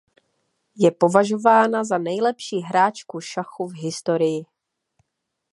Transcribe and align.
Je 0.75 0.91
považována 0.91 1.83
za 1.83 1.97
nejlepší 1.97 2.59
hráčku 2.61 3.21
šachu 3.21 3.67
v 3.67 3.73
historii. 3.77 4.45